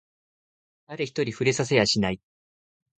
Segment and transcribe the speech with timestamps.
[0.87, 2.19] 誰一人触れさせやしない